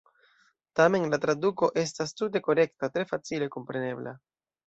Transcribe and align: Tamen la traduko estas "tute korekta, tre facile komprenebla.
Tamen 0.79 1.03
la 1.13 1.19
traduko 1.25 1.69
estas 1.83 2.15
"tute 2.21 2.41
korekta, 2.47 2.91
tre 2.95 3.07
facile 3.13 3.51
komprenebla. 3.57 4.15